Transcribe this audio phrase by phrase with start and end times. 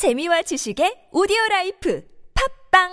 [0.00, 2.00] 재미와 지식의 오디오 라이프
[2.72, 2.88] 팟빵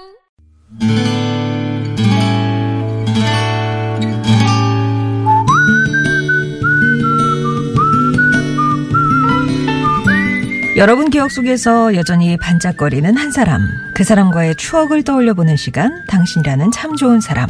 [10.75, 13.61] 여러분 기억 속에서 여전히 반짝거리는 한 사람,
[13.95, 17.49] 그 사람과의 추억을 떠올려보는 시간, 당신이라는 참 좋은 사람.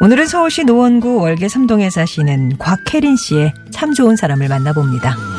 [0.00, 5.37] 오늘은 서울시 노원구 월계 3동에 사시는 곽혜린 씨의 참 좋은 사람을 만나봅니다.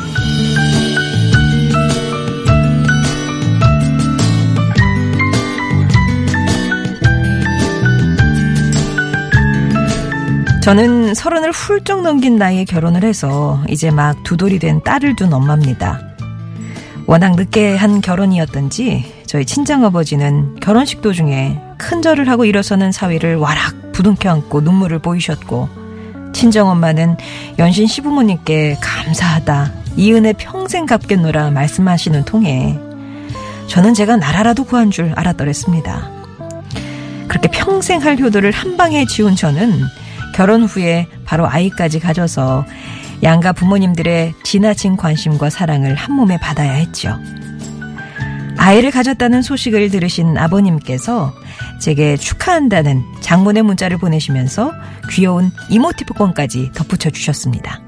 [10.61, 16.01] 저는 서른을 훌쩍 넘긴 나이에 결혼을 해서 이제 막 두돌이 된 딸을 둔 엄마입니다.
[17.07, 24.61] 워낙 늦게 한 결혼이었던지 저희 친정아버지는 결혼식 도중에 큰절을 하고 일어서는 사위를 와락 부둥켜 안고
[24.61, 25.69] 눈물을 보이셨고
[26.33, 27.17] 친정엄마는
[27.57, 32.77] 연신 시부모님께 감사하다 이 은혜 평생 갚겠노라 말씀하시는 통에
[33.67, 36.11] 저는 제가 나라라도 구한 줄 알았더랬습니다.
[37.27, 39.81] 그렇게 평생 할 효도를 한 방에 지운 저는
[40.39, 42.65] 결혼 후에 바로 아이까지 가져서
[43.23, 47.19] 양가 부모님들의 지나친 관심과 사랑을 한 몸에 받아야 했죠.
[48.57, 51.33] 아이를 가졌다는 소식을 들으신 아버님께서
[51.81, 54.71] 제게 축하한다는 장문의 문자를 보내시면서
[55.09, 57.81] 귀여운 이모티콘까지 덧붙여 주셨습니다.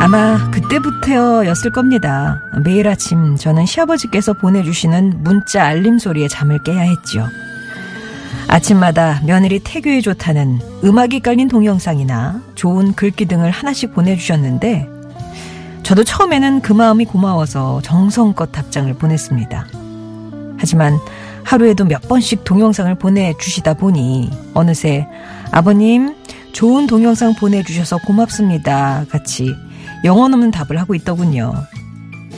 [0.00, 2.40] 아마 그때부터였을 겁니다.
[2.64, 7.28] 매일 아침 저는 시아버지께서 보내주시는 문자 알림 소리에 잠을 깨야 했죠.
[8.48, 14.88] 아침마다 며느리 태교에 좋다는 음악이 깔린 동영상이나 좋은 글귀 등을 하나씩 보내주셨는데
[15.82, 19.66] 저도 처음에는 그 마음이 고마워서 정성껏 답장을 보냈습니다.
[20.56, 20.98] 하지만
[21.44, 25.06] 하루에도 몇 번씩 동영상을 보내주시다 보니 어느새
[25.50, 26.14] 아버님
[26.52, 29.04] 좋은 동영상 보내주셔서 고맙습니다.
[29.10, 29.54] 같이
[30.04, 31.52] 영혼 없는 답을 하고 있더군요.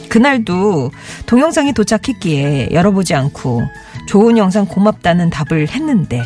[0.09, 0.93] 그날도
[1.27, 3.63] 동영상이 도착했기에 열어보지 않고
[4.07, 6.23] 좋은 영상 고맙다는 답을 했는데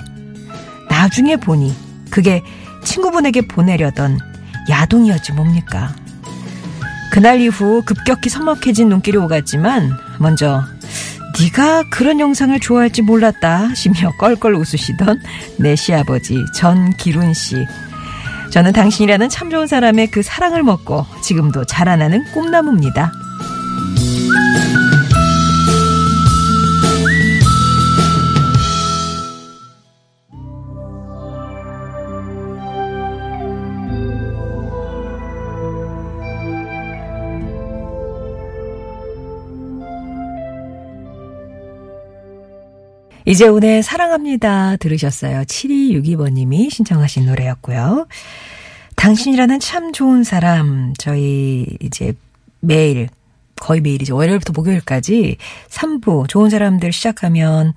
[0.91, 1.75] 나중에 보니
[2.11, 2.43] 그게
[2.85, 4.19] 친구분에게 보내려던
[4.69, 5.95] 야동이었지 뭡니까.
[7.13, 10.63] 그날 이후 급격히 서먹해진 눈길이 오갔지만 먼저
[11.41, 15.21] 네가 그런 영상을 좋아할지 몰랐다 시며 껄껄 웃으시던
[15.59, 17.65] 내 시아버지 전기룬 씨.
[18.51, 23.13] 저는 당신이라는 참 좋은 사람의 그 사랑을 먹고 지금도 자라나는 꿈나무입니다.
[43.29, 45.43] 이재훈의 사랑합니다 들으셨어요.
[45.43, 48.07] 7262번님이 신청하신 노래였고요.
[48.97, 52.15] 당신이라는 참 좋은 사람 저희 이제
[52.61, 53.11] 매일
[53.57, 54.17] 거의 매일이죠.
[54.17, 55.37] 월요일부터 목요일까지
[55.69, 57.75] 3부 좋은 사람들 시작하면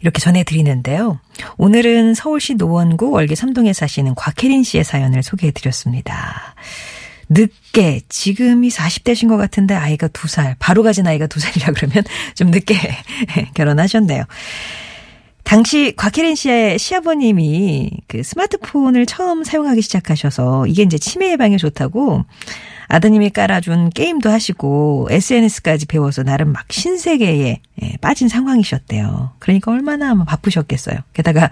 [0.00, 1.18] 이렇게 전해드리는데요.
[1.56, 6.54] 오늘은 서울시 노원구 월계 3동에 사시는 곽혜린 씨의 사연을 소개해드렸습니다.
[7.28, 12.04] 늦게 지금이 40대신 것 같은데 아이가 2살 바로 가진 아이가 2살이라 그러면
[12.34, 12.74] 좀 늦게
[13.54, 14.24] 결혼하셨네요.
[15.44, 22.24] 당시 곽혜린 씨의 시아버님이 그 스마트폰을 처음 사용하기 시작하셔서 이게 이제 치매 예방에 좋다고
[22.94, 29.32] 아드님이 깔아준 게임도 하시고 SNS까지 배워서 나름 막 신세계에 예, 빠진 상황이셨대요.
[29.40, 30.98] 그러니까 얼마나 바쁘셨겠어요.
[31.12, 31.50] 게다가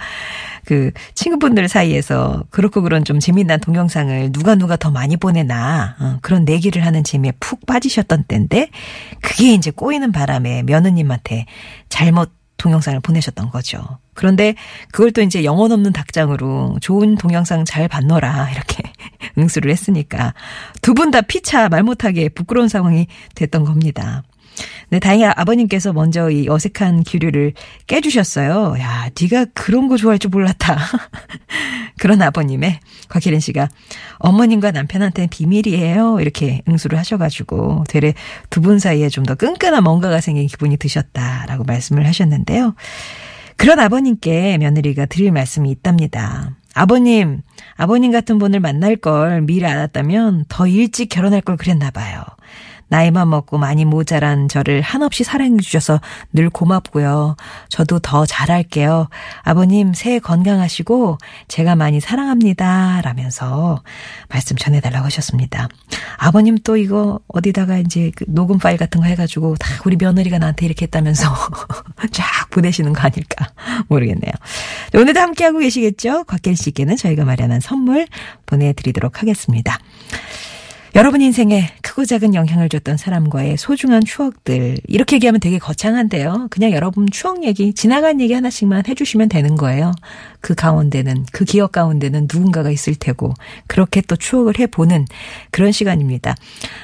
[0.64, 6.44] 그 친구분들 사이에서 그렇고 그런 좀 재미난 동영상을 누가 누가 더 많이 보내나 어, 그런
[6.44, 8.68] 내기를 하는 재미에 푹 빠지셨던 때인데
[9.20, 11.46] 그게 이제 꼬이는 바람에 며느님한테
[11.88, 13.82] 잘못 동영상을 보내셨던 거죠.
[14.14, 14.54] 그런데
[14.92, 18.91] 그걸 또 이제 영혼 없는 닭장으로 좋은 동영상 잘 봤노라 이렇게
[19.38, 20.34] 응수를 했으니까
[20.82, 24.22] 두 분 다 피차 말 못하게 부끄러운 상황이 됐던 겁니다.
[24.90, 27.54] 네, 다행히 아버님께서 먼저 이 어색한 기류를
[27.86, 28.76] 깨주셨어요.
[28.78, 30.76] 야, 네가 그런 거 좋아할 줄 몰랐다.
[31.98, 32.78] 그런 아버님의
[33.08, 33.68] 곽혜린 씨가
[34.18, 36.20] 어머님과 남편한테는 비밀이에요.
[36.20, 38.12] 이렇게 응수를 하셔가지고 되레
[38.50, 42.74] 두 분 사이에 좀 더 끈끈한 뭔가가 생긴 기분이 드셨다라고 말씀을 하셨는데요.
[43.56, 46.50] 그런 아버님께 며느리가 드릴 말씀이 있답니다.
[46.74, 47.42] 아버님,
[47.76, 52.22] 아버님 같은 분을 만날 걸 미리 알았다면 더 일찍 결혼할 걸 그랬나 봐요.
[52.92, 55.98] 나이만 먹고 많이 모자란 저를 한없이 사랑해 주셔서
[56.34, 57.36] 늘 고맙고요.
[57.70, 59.08] 저도 더 잘할게요.
[59.42, 61.16] 아버님 새해 건강하시고
[61.48, 63.00] 제가 많이 사랑합니다.
[63.02, 63.82] 라면서
[64.28, 65.68] 말씀 전해달라고 하셨습니다.
[66.18, 70.66] 아버님 또 이거 어디다가 이제 그 녹음 파일 같은 거 해가지고 다 우리 며느리가 나한테
[70.66, 71.34] 이렇게 했다면서
[72.12, 73.48] 쫙 보내시는 거 아닐까
[73.88, 74.32] 모르겠네요.
[74.94, 76.24] 오늘도 함께하고 계시겠죠?
[76.24, 78.06] 곽길 씨께는 저희가 마련한 선물
[78.46, 79.78] 보내드리도록 하겠습니다.
[80.94, 84.76] 여러분 인생에 크고 작은 영향을 줬던 사람과의 소중한 추억들.
[84.86, 86.48] 이렇게 얘기하면 되게 거창한데요.
[86.50, 89.92] 그냥 여러분 추억 얘기, 지나간 얘기 하나씩만 해주시면 되는 거예요.
[90.42, 93.32] 그 가운데는, 그 기억 가운데는 누군가가 있을 테고,
[93.66, 95.06] 그렇게 또 추억을 해보는
[95.50, 96.34] 그런 시간입니다.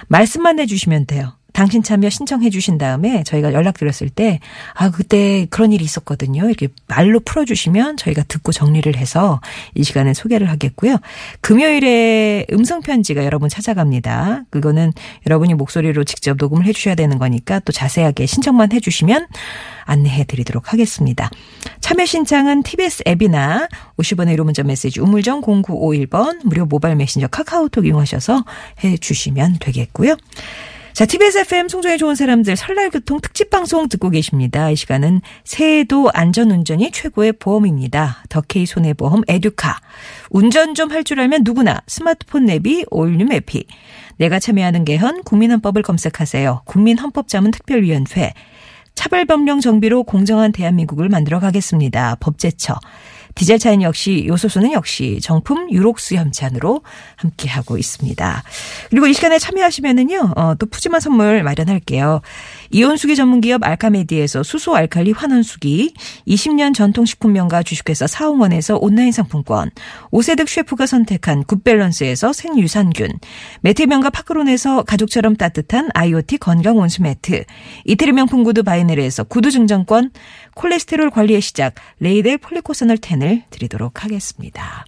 [0.09, 1.38] 말씀만 해주시면 돼요.
[1.59, 4.39] 당신 참여 신청해 주신 다음에 저희가 연락드렸을 때,
[4.75, 6.45] 아, 그때 그런 일이 있었거든요.
[6.45, 9.41] 이렇게 말로 풀어주시면 저희가 듣고 정리를 해서
[9.75, 10.99] 이 시간에 소개를 하겠고요.
[11.41, 14.45] 금요일에 음성편지가 여러분 찾아갑니다.
[14.51, 14.93] 그거는
[15.27, 19.27] 여러분이 목소리로 직접 녹음을 해 주셔야 되는 거니까 또 자세하게 신청만 해 주시면
[19.83, 21.29] 안내해 드리도록 하겠습니다.
[21.81, 23.67] 참여 신청은 TBS 앱이나
[23.97, 28.45] 50원의 1호 문자 메시지 우물정 0951번 무료 모바일 메신저 카카오톡 이용하셔서
[28.85, 30.15] 해 주시면 되겠고요.
[30.99, 34.69] 자, TBS FM 송정에 좋은 사람들 설날 교통 특집 방송 듣고 계십니다.
[34.69, 38.25] 이 시간은 새해도 안전운전이 최고의 보험입니다.
[38.29, 39.79] 더케이 손해보험 에듀카.
[40.31, 43.65] 운전 좀 할 줄 알면 누구나 스마트폰 내비 올뉴 에피.
[44.17, 46.63] 내가 참여하는 개헌 국민헌법을 검색하세요.
[46.65, 48.35] 국민헌법자문 특별위원회.
[48.97, 52.17] 차별법령 정비로 공정한 대한민국을 만들어 가겠습니다.
[52.19, 52.75] 법제처.
[53.35, 56.83] 디젤 차인 역시 요소수는 역시 정품 유록수 협찬으로
[57.17, 58.43] 함께하고 있습니다.
[58.91, 62.21] 그리고 이 시간에 참여하시면은요, 어, 또 푸짐한 선물 마련할게요.
[62.71, 65.95] 이온수기 전문기업 알카메디에서 수소 알칼리 환원수기,
[66.27, 69.71] 20년 전통식품 명가 주식회사 사홍원에서 온라인 상품권,
[70.11, 73.09] 오세득 셰프가 선택한 굿밸런스에서 생유산균,
[73.63, 77.45] 매트 명가 파크론에서 가족처럼 따뜻한 IoT 건강 온수 매트,
[77.85, 80.11] 이태리 명품 구두 바이넬에서 구두 증정권,
[80.59, 84.85] 콜레스테롤 관리의 시작 레이델 폴리코사놀 10을 드리도록 하겠습니다.